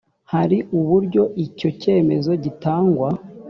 [0.31, 3.09] hari uburyo icyo cyemezo gitangwa